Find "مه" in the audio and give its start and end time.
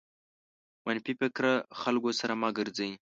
2.41-2.49